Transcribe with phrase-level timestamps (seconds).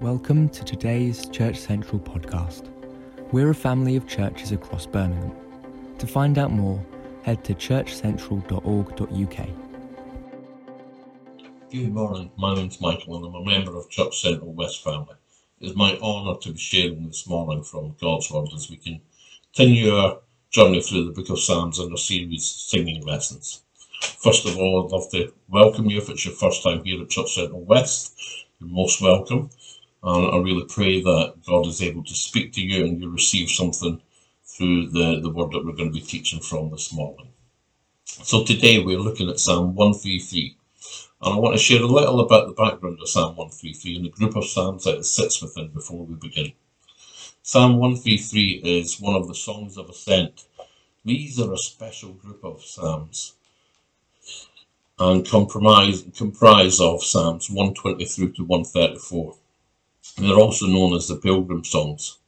[0.00, 2.68] Welcome to today's Church Central podcast.
[3.30, 5.36] We're a family of churches across Birmingham.
[5.98, 6.84] To find out more,
[7.22, 9.48] head to churchcentral.org.uk.
[11.70, 15.14] Good morning, my name's Michael and I'm a member of Church Central West Family.
[15.60, 19.00] It is my honour to be sharing this morning from God's Word as we
[19.54, 20.18] continue our
[20.50, 23.62] journey through the book of Psalms and our series Singing Lessons.
[24.00, 27.10] First of all, I'd love to welcome you if it's your first time here at
[27.10, 28.44] Church Central West.
[28.58, 29.50] You're most welcome.
[30.06, 33.48] And I really pray that God is able to speak to you and you receive
[33.48, 34.02] something
[34.44, 37.32] through the, the word that we're going to be teaching from this morning.
[38.04, 40.58] So today we're looking at Psalm 133.
[41.22, 44.10] And I want to share a little about the background of Psalm 133 and the
[44.10, 46.52] group of psalms that it sits within before we begin.
[47.42, 50.44] Psalm 133 is one of the songs of ascent.
[51.02, 53.36] These are a special group of psalms
[54.98, 59.36] and comprise, comprise of Psalms 120 through to 134.
[60.18, 62.18] They're also known as the Pilgrim Songs.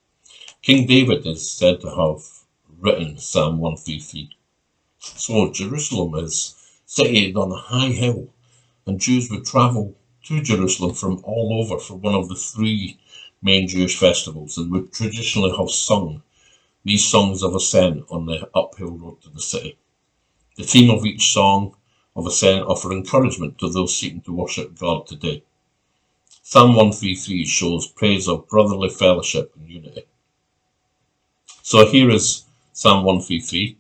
[0.63, 2.23] King David is said to have
[2.81, 4.31] written Psalm 133.
[4.99, 6.55] So Jerusalem is
[6.87, 8.31] situated on a high hill,
[8.87, 12.99] and Jews would travel to Jerusalem from all over for one of the three
[13.43, 16.23] main Jewish festivals and would traditionally have sung
[16.83, 19.77] these songs of ascent on the uphill road to the city.
[20.57, 21.77] The theme of each song
[22.17, 25.45] of ascent offer encouragement to those seeking to worship God today.
[26.49, 30.05] Psalm 133 shows praise of brotherly fellowship and unity.
[31.63, 33.77] So here is Psalm 133,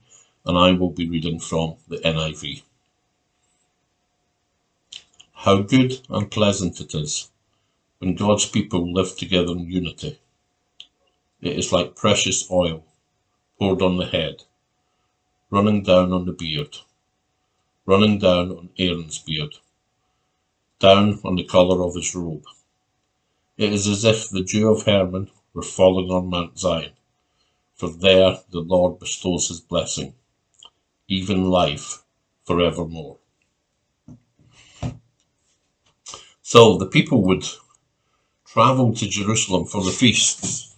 [0.46, 2.62] and I will be reading from the NIV.
[5.32, 7.30] How good and pleasant it is
[7.98, 10.18] when God's people live together in unity.
[11.40, 12.84] It is like precious oil
[13.60, 14.42] poured on the head,
[15.50, 16.78] running down on the beard,
[17.86, 19.54] running down on Aaron's beard,
[20.80, 22.42] down on the collar of his robe.
[23.58, 26.92] It is as if the dew of Hermon were falling on Mount Zion,
[27.74, 30.12] for there the Lord bestows his blessing,
[31.08, 32.02] even life
[32.44, 33.16] forevermore.
[36.42, 37.44] So the people would
[38.44, 40.76] travel to Jerusalem for the feasts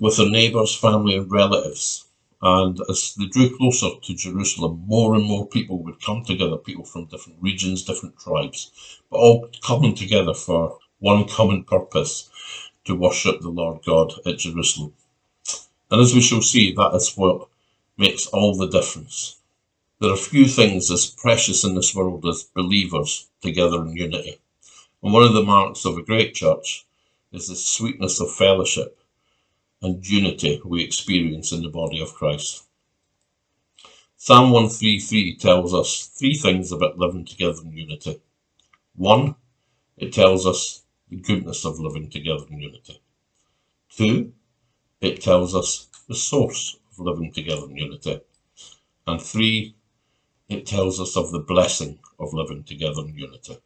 [0.00, 2.06] with their neighbours, family, and relatives.
[2.40, 6.84] And as they drew closer to Jerusalem, more and more people would come together, people
[6.84, 12.30] from different regions, different tribes, but all coming together for one common purpose
[12.84, 14.94] to worship the Lord God at Jerusalem.
[15.90, 17.48] And as we shall see, that is what
[17.98, 19.40] makes all the difference.
[19.98, 24.38] There are few things as precious in this world as believers together in unity.
[25.02, 26.86] And one of the marks of a great church
[27.32, 28.96] is the sweetness of fellowship
[29.82, 32.64] and unity we experience in the body of Christ.
[34.16, 38.20] Psalm 133 tells us three things about living together in unity.
[38.94, 39.34] One,
[39.96, 40.81] it tells us
[41.12, 42.98] the goodness of living together in unity.
[43.90, 44.32] Two,
[45.02, 48.20] it tells us the source of living together in unity.
[49.06, 49.74] And three,
[50.48, 53.58] it tells us of the blessing of living together in unity.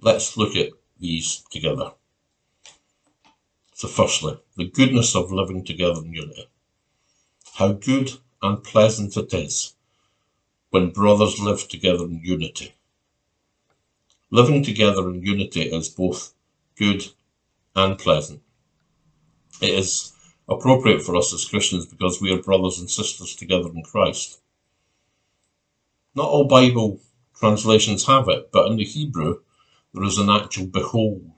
[0.00, 0.70] Let's look at
[1.00, 1.90] these together.
[3.74, 6.46] So, firstly, the goodness of living together in unity.
[7.54, 9.74] How good and pleasant it is
[10.70, 12.74] when brothers live together in unity.
[14.34, 16.32] Living together in unity is both
[16.78, 17.04] good
[17.76, 18.40] and pleasant.
[19.60, 20.14] It is
[20.48, 24.40] appropriate for us as Christians because we are brothers and sisters together in Christ.
[26.14, 26.98] Not all Bible
[27.38, 29.40] translations have it, but in the Hebrew,
[29.92, 31.30] there is an actual behold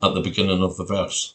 [0.00, 1.34] at the beginning of the verse.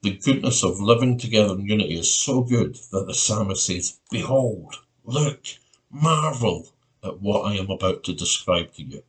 [0.00, 4.76] The goodness of living together in unity is so good that the psalmist says, Behold,
[5.04, 5.44] look,
[5.90, 6.72] marvel
[7.04, 9.02] at what I am about to describe to you.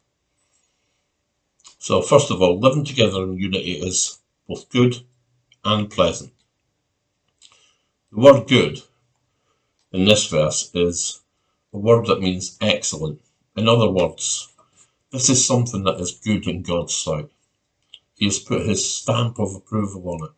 [1.81, 4.97] So, first of all, living together in unity is both good
[5.63, 6.34] and pleasant.
[8.12, 8.81] The word good
[9.94, 11.22] in this verse is
[11.73, 13.22] a word that means excellent.
[13.56, 14.50] In other words,
[15.12, 17.30] this is something that is good in God's sight.
[18.15, 20.31] He has put his stamp of approval on it.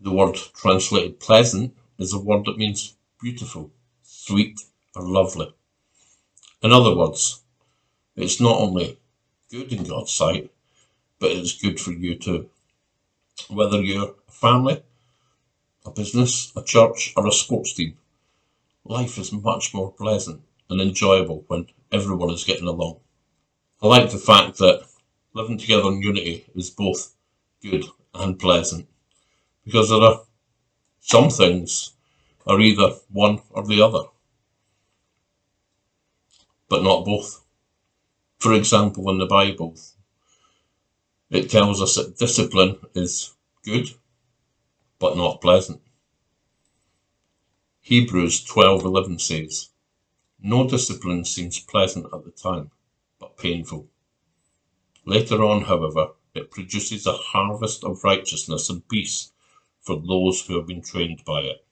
[0.00, 3.70] The word translated pleasant is a word that means beautiful,
[4.02, 4.60] sweet,
[4.94, 5.54] or lovely.
[6.62, 7.40] In other words,
[8.14, 8.98] it's not only
[9.52, 10.50] good in God's sight,
[11.18, 12.48] but it's good for you too.
[13.50, 14.82] Whether you're a family,
[15.84, 17.98] a business, a church, or a sports team,
[18.84, 20.40] life is much more pleasant
[20.70, 23.00] and enjoyable when everyone is getting along.
[23.82, 24.86] I like the fact that
[25.34, 27.14] living together in unity is both
[27.60, 27.84] good
[28.14, 28.88] and pleasant
[29.66, 30.22] because there are
[31.00, 31.92] some things
[32.46, 34.04] are either one or the other,
[36.70, 37.41] but not both.
[38.42, 39.76] For example, in the Bible,
[41.30, 43.90] it tells us that discipline is good,
[44.98, 45.80] but not pleasant.
[47.82, 49.68] Hebrews 12:11 says,
[50.40, 52.72] "No discipline seems pleasant at the time,
[53.20, 53.88] but painful.
[55.04, 59.30] Later on, however, it produces a harvest of righteousness and peace
[59.78, 61.64] for those who have been trained by it."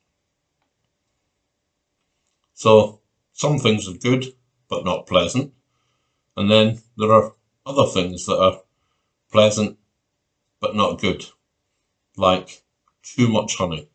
[2.53, 3.01] So,
[3.33, 4.37] some things are good,
[4.69, 5.53] but not pleasant.
[6.35, 7.35] And then there are
[7.65, 8.61] other things that are
[9.31, 9.77] pleasant,
[10.59, 11.25] but not good,
[12.15, 12.63] like
[13.03, 13.89] too much honey.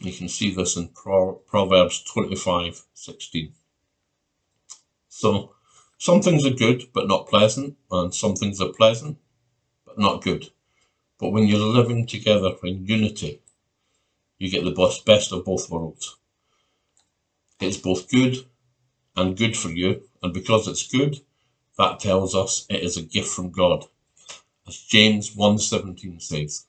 [0.00, 3.54] You can see this in Pro- Proverbs 25 16.
[5.08, 5.54] So,
[5.98, 9.18] some things are good but not pleasant, and some things are pleasant
[9.86, 10.50] but not good.
[11.18, 13.40] But when you're living together in unity,
[14.38, 16.16] you get the best of both worlds.
[17.60, 18.44] It's both good
[19.16, 21.20] and good for you, and because it's good,
[21.78, 23.84] that tells us it is a gift from God.
[24.66, 26.66] As James 1:17 says,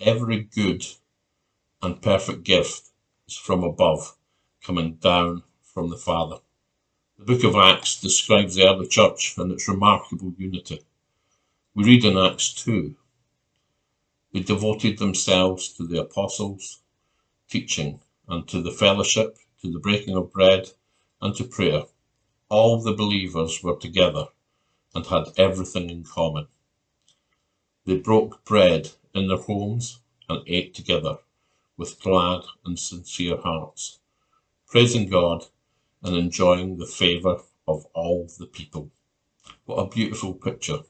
[0.00, 0.84] every good
[1.82, 2.90] and perfect gift
[3.26, 4.16] is from above,
[4.62, 6.38] coming down from the Father.
[7.18, 10.82] The book of Acts describes the early church and its remarkable unity.
[11.74, 12.94] We read in Acts 2
[14.32, 16.82] They devoted themselves to the apostles'
[17.48, 20.72] teaching and to the fellowship, to the breaking of bread,
[21.20, 21.84] and to prayer.
[22.48, 24.26] All the believers were together
[24.94, 26.48] and had everything in common.
[27.84, 31.18] They broke bread in their homes and ate together
[31.76, 33.98] with glad and sincere hearts,
[34.66, 35.46] praising God
[36.02, 38.90] and enjoying the favour of all the people.
[39.64, 40.80] What a beautiful picture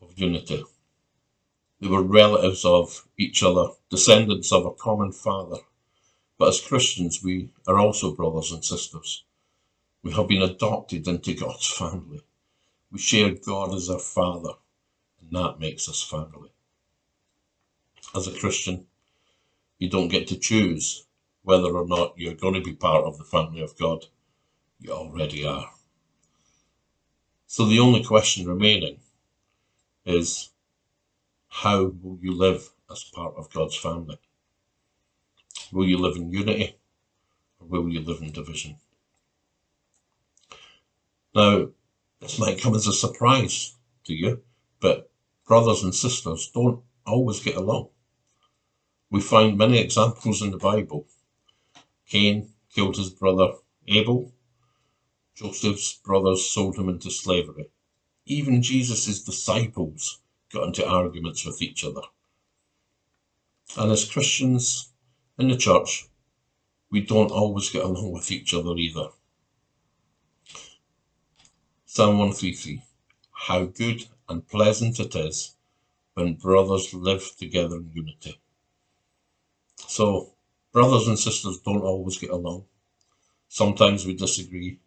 [0.00, 0.64] of unity.
[1.80, 5.58] They were relatives of each other, descendants of a common father.
[6.38, 9.24] But as Christians, we are also brothers and sisters.
[10.06, 12.22] We have been adopted into God's family.
[12.92, 14.52] We share God as our Father,
[15.20, 16.52] and that makes us family.
[18.14, 18.86] As a Christian,
[19.80, 21.06] you don't get to choose
[21.42, 24.04] whether or not you're going to be part of the family of God.
[24.78, 25.72] You already are.
[27.48, 29.00] So the only question remaining
[30.04, 30.50] is
[31.48, 34.20] how will you live as part of God's family?
[35.72, 36.76] Will you live in unity
[37.58, 38.76] or will you live in division?
[41.36, 41.68] Now,
[42.18, 44.42] this might come as a surprise to you,
[44.80, 45.10] but
[45.46, 47.90] brothers and sisters don't always get along.
[49.10, 51.06] We find many examples in the Bible.
[52.08, 53.52] Cain killed his brother
[53.86, 54.32] Abel.
[55.34, 57.68] Joseph's brothers sold him into slavery.
[58.24, 62.00] Even Jesus' disciples got into arguments with each other.
[63.76, 64.90] And as Christians
[65.38, 66.08] in the church,
[66.90, 69.10] we don't always get along with each other either.
[71.96, 72.82] Psalm 133
[73.32, 75.56] How good and pleasant it is
[76.12, 78.38] when brothers live together in unity.
[79.78, 80.34] So,
[80.72, 82.66] brothers and sisters don't always get along.
[83.48, 84.78] Sometimes we disagree,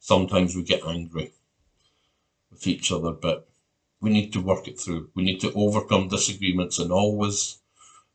[0.00, 1.32] sometimes we get angry
[2.50, 3.48] with each other, but
[4.02, 5.08] we need to work it through.
[5.14, 7.56] We need to overcome disagreements and always,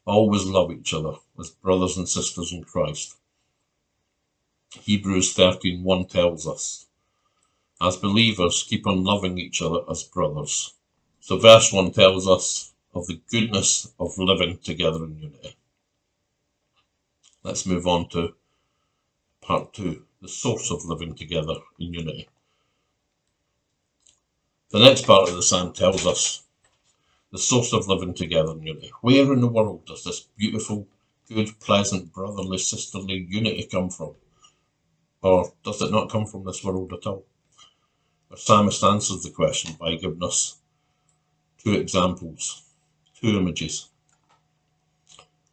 [0.06, 3.16] always love each other as brothers and sisters in Christ.
[4.70, 6.86] Hebrews 13:1 tells us,
[7.82, 10.74] as believers, keep on loving each other as brothers.
[11.20, 15.56] So verse 1 tells us of the goodness of living together in unity.
[17.44, 18.34] Let's move on to
[19.42, 22.28] part two, the source of living together in unity.
[24.72, 26.44] The next part of the psalm tells us
[27.32, 28.92] the source of living together in unity.
[29.02, 30.88] Where in the world does this beautiful,
[31.28, 34.16] good, pleasant, brotherly, sisterly unity come from?
[35.22, 37.26] Or does it not come from this world at all?
[38.38, 40.58] Psalmist answers the question by giving us
[41.58, 42.64] two examples,
[43.20, 43.90] two images.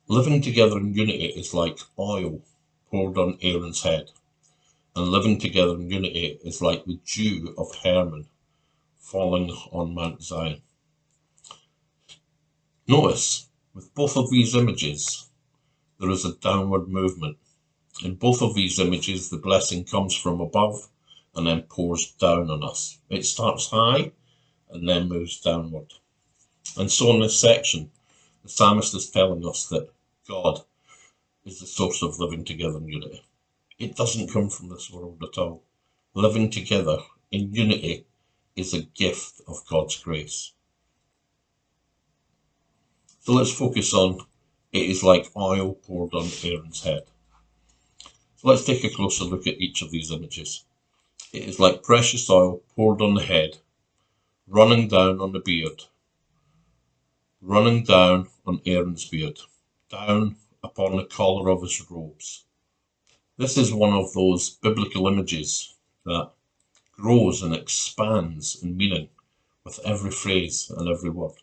[0.08, 2.42] Living together in unity is like oil
[2.90, 4.10] poured on Aaron's head,
[4.96, 8.26] and living together in unity is like the dew of Hermon
[8.98, 10.60] falling on Mount Zion.
[12.88, 15.30] Notice, with both of these images,
[16.00, 17.38] there is a downward movement.
[18.04, 20.88] In both of these images, the blessing comes from above
[21.34, 22.98] and then pours down on us.
[23.08, 24.12] It starts high
[24.70, 25.92] and then moves downward.
[26.76, 27.90] And so in this section,
[28.42, 29.90] the psalmist is telling us that
[30.28, 30.60] God
[31.44, 33.22] is the source of living together in unity.
[33.78, 35.62] It doesn't come from this world at all.
[36.14, 36.98] Living together
[37.30, 38.06] in unity
[38.56, 40.52] is a gift of God's grace.
[43.20, 44.20] So let's focus on
[44.72, 47.02] it is like oil poured on Aaron's head.
[48.36, 50.64] So let's take a closer look at each of these images.
[51.32, 53.56] It is like precious oil poured on the head,
[54.46, 55.84] running down on the beard,
[57.40, 59.40] running down on Aaron's beard,
[59.88, 62.44] down upon the collar of his robes.
[63.38, 65.74] This is one of those biblical images
[66.04, 66.32] that
[66.92, 69.08] grows and expands in meaning
[69.64, 71.38] with every phrase and every word.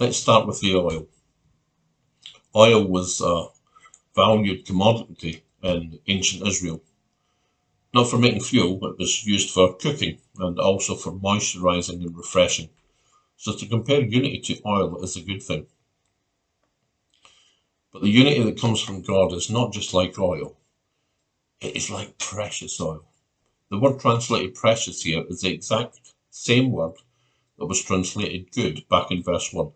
[0.00, 1.06] Let's start with the oil.
[2.56, 3.46] Oil was a
[4.16, 6.82] valued commodity in ancient Israel.
[7.94, 12.70] Not for making fuel, it was used for cooking and also for moisturizing and refreshing.
[13.36, 15.66] So to compare unity to oil is a good thing.
[17.92, 20.56] But the unity that comes from God is not just like oil,
[21.60, 23.04] it is like precious oil.
[23.68, 26.94] The word translated precious here is the exact same word
[27.58, 29.70] that was translated good back in verse 1.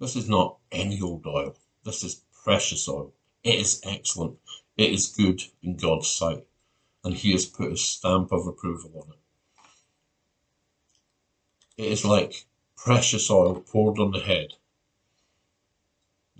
[0.00, 3.12] This is not any old oil, this is precious oil.
[3.44, 4.38] It is excellent,
[4.76, 6.44] it is good in God's sight,
[7.04, 9.18] and He has put His stamp of approval on it.
[11.84, 14.54] It is like precious oil poured on the head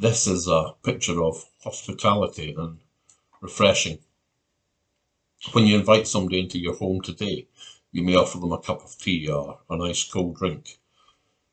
[0.02, 2.80] this is a picture of hospitality and
[3.40, 4.00] refreshing.
[5.52, 7.46] When you invite somebody into your home today,
[7.92, 10.80] you may offer them a cup of tea or a nice cold drink.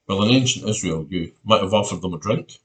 [0.07, 2.59] Well, in ancient Israel, you might have offered them a drink,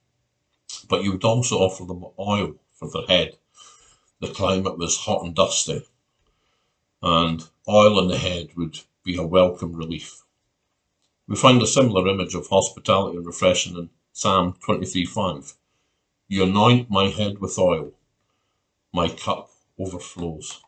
[0.88, 3.36] but you would also offer them oil for their head.
[4.20, 5.82] The climate was hot and dusty,
[7.04, 10.22] and oil on the head would be a welcome relief.
[11.28, 15.54] We find a similar image of hospitality and refreshing in Psalm 23:5.
[16.28, 17.92] You anoint my head with oil,
[18.90, 20.62] my cup overflows.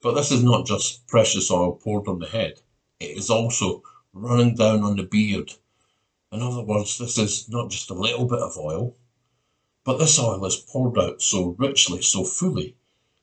[0.00, 2.60] But this is not just precious oil poured on the head,
[3.00, 3.82] it is also
[4.12, 5.54] running down on the beard.
[6.30, 8.94] In other words, this is not just a little bit of oil,
[9.82, 12.76] but this oil is poured out so richly, so fully,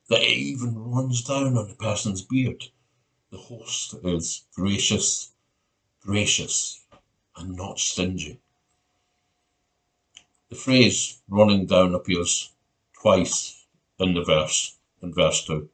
[0.10, 2.66] that it even runs down on the person's beard.
[3.32, 5.32] The host is gracious,
[6.02, 6.84] gracious,
[7.36, 8.40] and not stingy.
[10.50, 12.52] The phrase running down appears
[12.94, 13.66] twice
[14.00, 15.70] in the verse, in verse 2,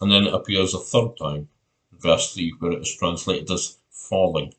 [0.00, 1.48] and then it appears a third time
[1.92, 4.54] in verse 3, where it is translated as falling.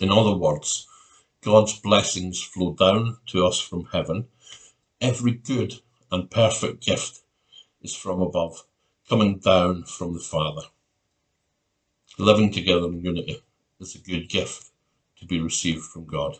[0.00, 0.86] In other words,
[1.42, 4.28] God's blessings flow down to us from heaven.
[5.00, 7.22] Every good and perfect gift
[7.82, 8.64] is from above,
[9.08, 10.62] coming down from the Father.
[12.18, 13.42] Living together in unity
[13.80, 14.70] is a good gift
[15.18, 16.36] to be received from God.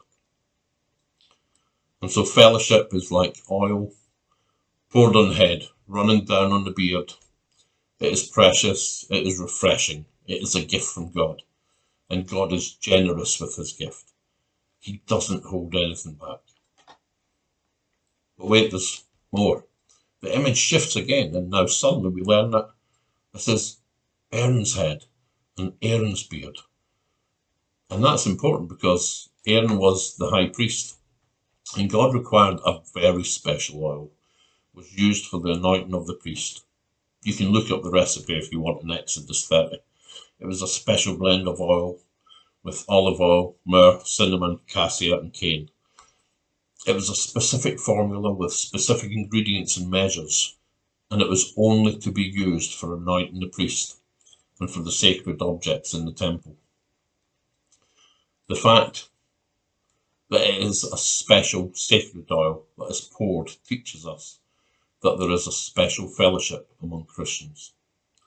[2.02, 3.92] And so fellowship is like oil
[4.90, 7.12] poured on head, running down on the beard.
[8.00, 11.42] It is precious, it is refreshing, it is a gift from God.
[12.10, 14.12] And God is generous with his gift.
[14.80, 16.40] He doesn't hold anything back.
[18.38, 19.64] But wait, there's more.
[20.20, 22.70] The image shifts again, and now suddenly we learn that
[23.32, 23.80] this is
[24.32, 25.04] Aaron's head
[25.56, 26.58] and Aaron's beard.
[27.88, 30.96] And that's important because Aaron was the high priest.
[31.76, 34.10] And God required a very special oil,
[34.74, 36.64] was used for the anointing of the priest.
[37.22, 39.78] You can look up the recipe if you want in Exodus 30.
[40.40, 42.00] It was a special blend of oil
[42.62, 45.70] with olive oil, myrrh, cinnamon, cassia, and cane.
[46.86, 50.56] It was a specific formula with specific ingredients and measures,
[51.10, 53.96] and it was only to be used for anointing the priest
[54.60, 56.56] and for the sacred objects in the temple.
[58.46, 59.08] The fact
[60.30, 64.38] that it is a special sacred oil that is poured teaches us
[65.02, 67.72] that there is a special fellowship among Christians.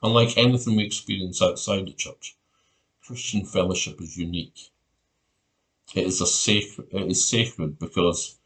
[0.03, 2.36] Unlike anything we experience outside the church,
[3.01, 4.70] Christian fellowship is unique.
[5.96, 8.38] It is a sacred it is sacred because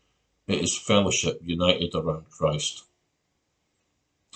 [0.48, 2.84] it is fellowship united around Christ.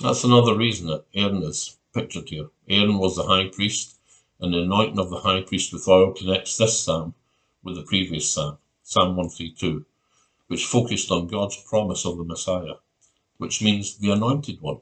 [0.01, 2.49] That's another reason that Aaron is pictured here.
[2.67, 3.99] Aaron was the high priest,
[4.39, 7.13] and the anointing of the high priest with oil connects this psalm
[7.63, 8.57] with the previous psalm.
[8.81, 9.85] Psalm 132,
[10.47, 12.75] which focused on God's promise of the Messiah,
[13.37, 14.79] which means the anointed one.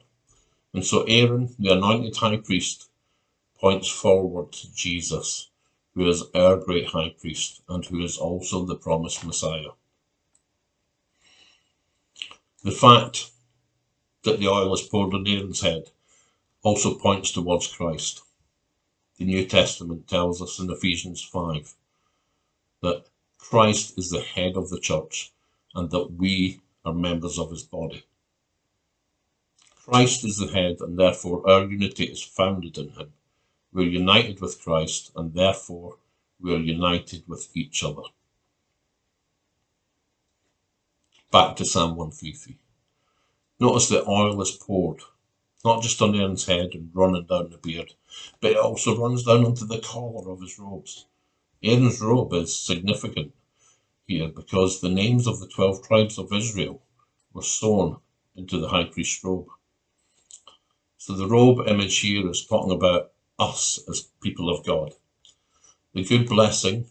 [0.72, 2.88] And so Aaron, the anointed high priest,
[3.60, 5.50] points forward to Jesus,
[5.94, 9.72] who is our great high priest and who is also the promised Messiah.
[12.64, 13.30] The fact
[14.24, 15.90] that the oil is poured on Aaron's head
[16.62, 18.22] also points towards Christ.
[19.16, 21.76] The New Testament tells us in Ephesians 5
[22.82, 23.04] that
[23.38, 25.32] Christ is the head of the church
[25.72, 28.02] and that we are members of his body.
[29.76, 33.12] Christ is the head and therefore our unity is founded in him.
[33.72, 35.98] We're united with Christ and therefore
[36.40, 38.02] we are united with each other.
[41.30, 42.56] Back to Psalm 133.
[43.60, 45.02] Notice the oil is poured
[45.62, 47.92] not just on Aaron's head and running down the beard,
[48.40, 51.04] but it also runs down onto the collar of his robes.
[51.62, 53.34] Aaron's robe is significant
[54.06, 56.80] here because the names of the 12 tribes of Israel
[57.34, 57.98] were sewn
[58.34, 59.48] into the high priest's robe.
[60.96, 64.94] So the robe image here is talking about us as people of God.
[65.92, 66.86] The good blessing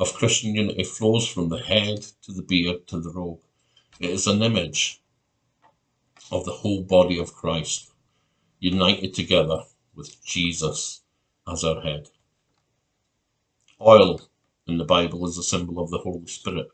[0.00, 3.40] of Christian unity flows from the head to the beard to the robe.
[4.00, 5.02] It is an image
[6.32, 7.90] of the whole body of Christ,
[8.60, 9.64] united together
[9.94, 11.02] with Jesus
[11.46, 12.08] as our head.
[13.78, 14.22] Oil
[14.66, 16.68] in the Bible is a symbol of the Holy Spirit.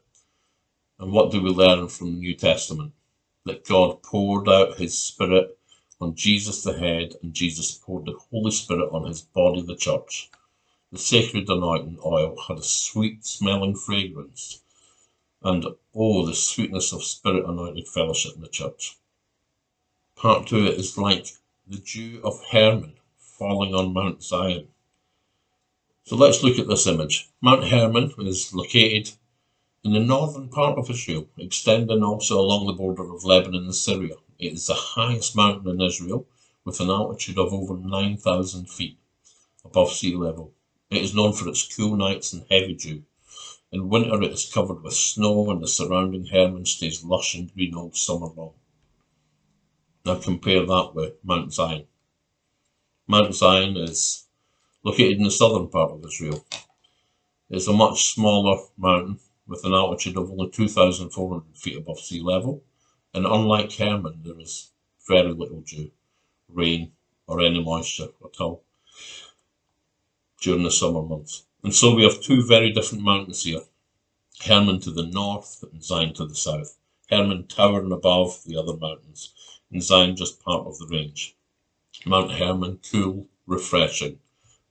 [1.00, 2.92] And what do we learn from the New Testament?
[3.45, 5.59] That God poured out his Spirit
[6.00, 10.30] on Jesus the head, and Jesus poured the Holy Spirit on his body, the church.
[10.93, 14.62] The sacred anointing oil had a sweet smelling fragrance,
[15.43, 18.97] and oh, the sweetness of Spirit anointed fellowship in the church.
[20.14, 21.33] Part two is like
[21.66, 24.69] the dew of Hermon falling on Mount Zion.
[26.05, 27.31] So let's look at this image.
[27.40, 29.11] Mount Hermon is located
[29.83, 34.14] in the northern part of Israel, extending also along the border of Lebanon and Syria.
[34.38, 36.28] It is the highest mountain in Israel
[36.64, 38.99] with an altitude of over 9,000 feet
[39.64, 40.52] above sea level.
[40.88, 43.02] It is known for its cool nights and heavy dew.
[43.73, 47.75] In winter it is covered with snow and the surrounding Hermon stays lush and green
[47.75, 48.55] all summer long.
[50.05, 51.88] Now compare that with Mount Zion.
[53.09, 54.26] Mount Zion is
[54.85, 56.47] located in the southern part of Israel.
[57.50, 62.62] It's a much smaller mountain with an altitude of only 2,400 feet above sea level,
[63.12, 64.71] and unlike Hermon, there is
[65.09, 65.90] very little dew,
[66.49, 66.93] rain,
[67.26, 68.62] or any moisture at all
[70.47, 71.43] during the summer months.
[71.65, 73.62] And so we have two very different mountains here
[74.45, 76.79] Hermon to the north and Zion to the south.
[77.11, 79.35] Hermon towering above the other mountains
[79.73, 81.35] and Zion just part of the range.
[82.05, 84.21] Mount Hermon, cool, refreshing.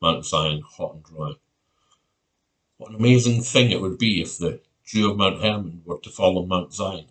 [0.02, 1.34] Mount Zion, hot and dry.
[2.78, 6.10] What an amazing thing it would be if the dew of Mount Hermon were to
[6.10, 7.08] fall on Mount Zion.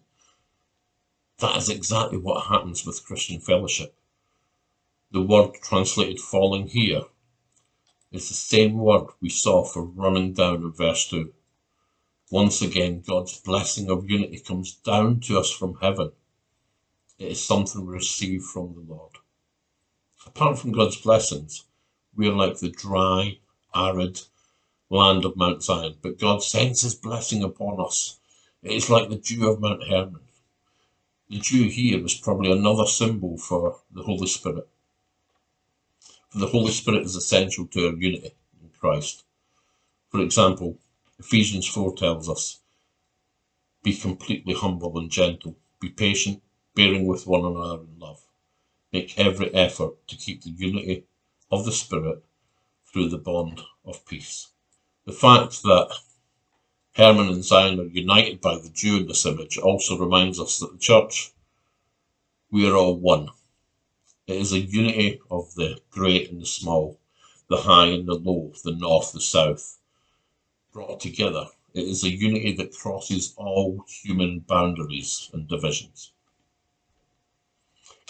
[1.40, 3.94] That is exactly what happens with Christian fellowship.
[5.10, 7.02] The word translated falling here
[8.14, 11.32] is the same word we saw for running down in verse 2.
[12.30, 16.12] Once again, God's blessing of unity comes down to us from heaven
[17.16, 19.18] it is something we receive from the Lord.
[20.26, 21.64] Apart from God's blessings,
[22.16, 23.38] we are like the dry,
[23.72, 24.22] arid
[24.90, 28.18] land of Mount Zion, but God sends his blessing upon us.
[28.62, 30.22] It is like the dew of Mount Hermon.
[31.28, 34.68] The dew here is probably another symbol for the Holy Spirit.
[36.36, 39.22] The Holy Spirit is essential to our unity in Christ.
[40.08, 40.80] For example,
[41.20, 42.58] Ephesians 4 tells us,
[43.84, 46.42] Be completely humble and gentle, be patient,
[46.74, 48.26] bearing with one another in love.
[48.92, 51.04] Make every effort to keep the unity
[51.52, 52.24] of the Spirit
[52.84, 54.48] through the bond of peace.
[55.04, 55.96] The fact that
[56.96, 60.72] Hermon and Zion are united by the dew in this image also reminds us that
[60.72, 61.30] the church,
[62.50, 63.30] we are all one.
[64.26, 66.98] It is a unity of the great and the small,
[67.48, 69.78] the high and the low, the north, the south,
[70.72, 71.50] brought together.
[71.74, 76.12] It is a unity that crosses all human boundaries and divisions.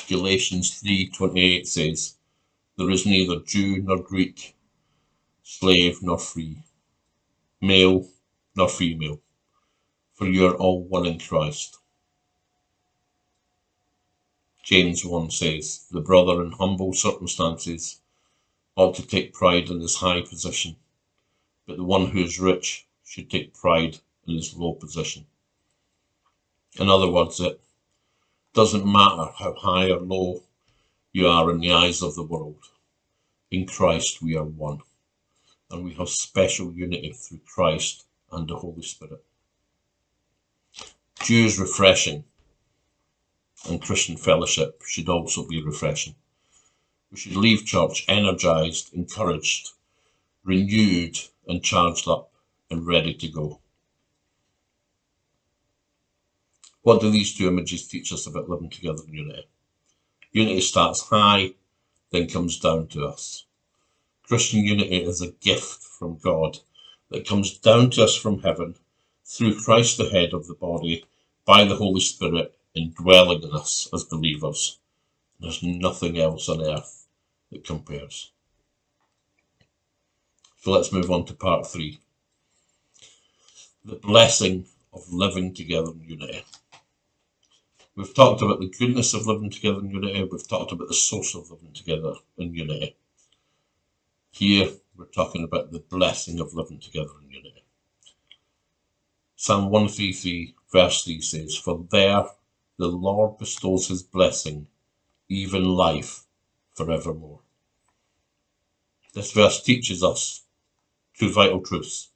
[0.07, 2.17] Galatians 3:28 says,
[2.77, 4.55] There is neither Jew nor Greek,
[5.43, 6.63] slave nor free,
[7.61, 8.09] male
[8.55, 9.21] nor female,
[10.13, 11.79] for you are all one in Christ.
[14.65, 18.01] James 1 says, The brother in humble circumstances
[18.77, 20.77] ought to take pride in his high position,
[21.67, 25.27] but the one who is rich should take pride in his low position.
[26.79, 27.61] In other words, it
[28.55, 30.43] doesn't matter how high or low
[31.13, 32.65] you are in the eyes of the world.
[33.51, 34.81] In Christ we are one.
[35.71, 39.23] And we have special unity through Christ and the Holy Spirit.
[41.21, 42.25] Dew is refreshing,
[43.69, 46.15] and Christian fellowship should also be refreshing.
[47.11, 49.71] We should leave church energized, encouraged,
[50.45, 52.33] renewed, and charged up
[52.71, 53.61] and ready to go.
[56.83, 59.47] What do these two images teach us about living together in unity?
[60.33, 61.55] Unity starts high,
[62.11, 63.45] then comes down to us.
[64.25, 66.59] Christian unity is a gift from God
[67.11, 68.75] that comes down to us from heaven
[69.25, 71.05] through Christ, the head of the body,
[71.47, 74.79] by the Holy Spirit indwelling in us as believers.
[75.41, 77.07] There's nothing else on earth
[77.51, 78.33] that compares.
[80.61, 82.01] So let's move on to part three
[83.85, 86.43] the blessing of living together in unity.
[87.97, 90.27] We've talked about the goodness of living together in unity.
[90.31, 92.97] We've talked about the source of living together in unity.
[94.31, 97.63] Here, we're talking about the blessing of living together in unity.
[99.37, 102.25] Psalm 133, verse 3 says, For there
[102.79, 104.67] the Lord bestows his blessing,
[105.29, 106.25] even life,
[106.75, 107.41] forevermore.
[109.15, 110.45] This verse teaches us
[111.17, 112.11] two vital truths.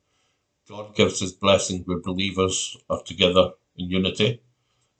[0.68, 4.42] God gives his blessing where believers are together in unity,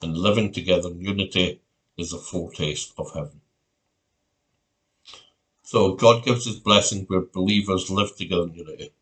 [0.01, 1.61] and living together in unity
[1.97, 3.41] is a foretaste of heaven.
[5.63, 8.93] So God gives his blessing where believers live together in unity.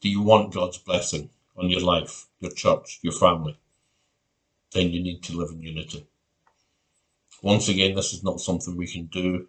[0.00, 3.58] Do you want God's blessing on your life, your church, your family?
[4.72, 6.06] Then you need to live in unity.
[7.42, 9.48] Once again, this is not something we can do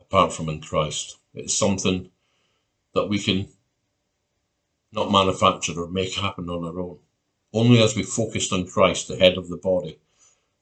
[0.00, 1.18] apart from in Christ.
[1.34, 2.10] It's something
[2.94, 3.48] that we can
[4.92, 6.98] not manufacture or make happen on our own.
[7.52, 9.98] Only as we focus on Christ, the head of the body,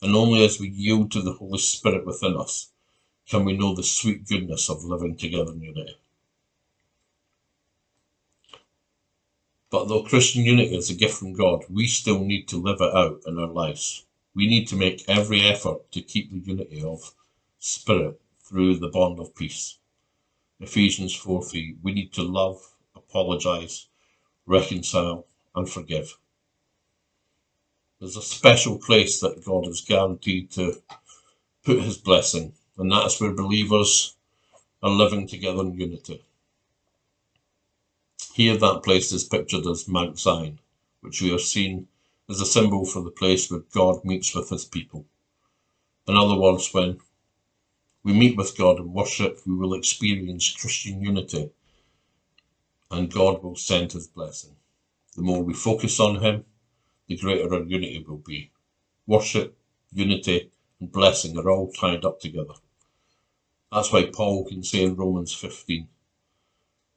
[0.02, 2.70] and only as we yield to the Holy Spirit within us,
[3.28, 5.96] can we know the sweet goodness of living together in unity.
[9.76, 12.94] But though Christian unity is a gift from God, we still need to live it
[12.94, 14.06] out in our lives.
[14.34, 17.14] We need to make every effort to keep the unity of
[17.58, 19.76] spirit through the bond of peace.
[20.60, 21.76] Ephesians 4 3.
[21.82, 23.88] We need to love, apologise,
[24.46, 26.16] reconcile, and forgive.
[28.00, 30.80] There's a special place that God is guaranteed to
[31.64, 34.16] put his blessing, and that's where believers
[34.82, 36.25] are living together in unity.
[38.36, 40.60] Here, that place is pictured as Mount Zion,
[41.00, 41.88] which we have seen
[42.28, 45.06] as a symbol for the place where God meets with his people.
[46.06, 47.00] In other words, when
[48.02, 51.48] we meet with God in worship, we will experience Christian unity
[52.90, 54.56] and God will send his blessing.
[55.14, 56.44] The more we focus on him,
[57.06, 58.50] the greater our unity will be.
[59.06, 59.56] Worship,
[59.94, 62.56] unity, and blessing are all tied up together.
[63.72, 65.88] That's why Paul can say in Romans 15,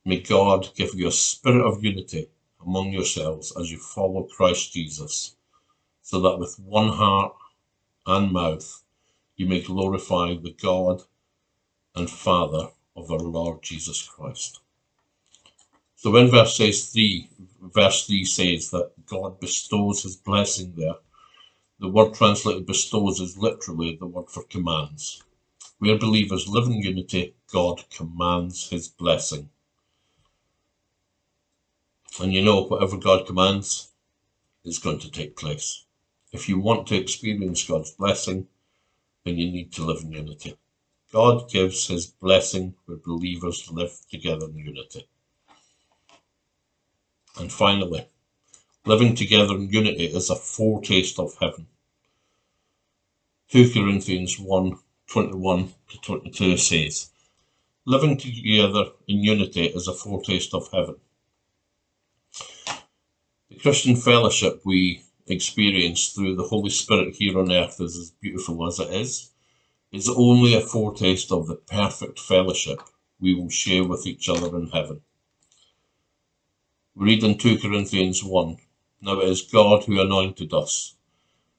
[0.10, 2.30] May God give you a spirit of unity
[2.66, 5.36] among yourselves as you follow Christ Jesus,
[6.02, 7.36] so that with one heart
[8.08, 8.82] and mouth
[9.36, 11.04] you may glorify the God
[11.94, 14.62] and Father of our Lord Jesus Christ.
[15.96, 17.30] So when verse says three,
[17.62, 20.96] verse three says that God bestows his blessing there,
[21.80, 25.22] the word translated bestows is literally the word for commands.
[25.78, 29.52] Where believers live in unity, God commands his blessing.
[32.20, 33.90] And you know, whatever God commands
[34.66, 35.86] is going to take place.
[36.32, 38.48] If you want to experience God's blessing,
[39.24, 40.58] then you need to live in unity.
[41.12, 45.08] God gives his blessing where believers live together in unity.
[47.40, 48.06] And finally,
[48.86, 51.68] living together in unity is a foretaste of heaven.
[53.50, 54.78] 2 Corinthians 1
[55.08, 57.10] 21 to 22 says,
[57.86, 60.98] Living together in unity is a foretaste of heaven.
[63.62, 68.80] Christian fellowship we experience through the Holy Spirit here on earth is as beautiful as
[68.80, 69.32] it is,
[69.92, 72.82] is only a foretaste of the perfect fellowship
[73.20, 75.02] we will share with each other in heaven.
[76.96, 78.58] We read in 2 Corinthians 1
[79.02, 80.96] Now it is God who anointed us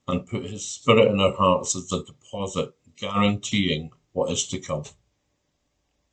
[0.08, 4.84] and put his Spirit in our hearts as a deposit, guaranteeing what is to come.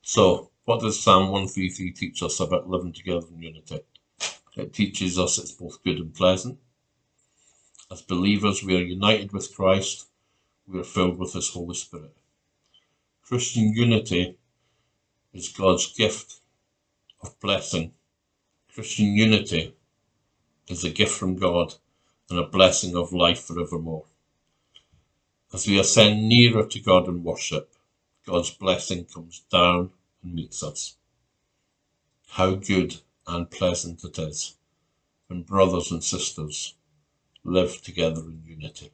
[0.02, 3.80] So, what does Psalm 133 teach us about living together in unity?
[4.58, 6.58] It teaches us it's both good and pleasant.
[7.92, 10.08] As believers, we are united with Christ,
[10.68, 12.18] we are filled with His Holy Spirit.
[13.22, 14.36] Christian unity
[15.32, 16.40] is God's gift
[17.22, 17.94] of blessing.
[18.74, 19.76] Christian unity
[20.68, 21.76] is a gift from God
[22.30, 24.06] and a blessing of life forevermore.
[25.54, 27.72] As we ascend nearer to God in worship,
[28.26, 29.92] God's blessing comes down
[30.24, 30.96] and meets us.
[32.30, 34.56] How good and pleasant it is
[35.28, 36.76] when brothers and sisters
[37.44, 38.92] live together in unity.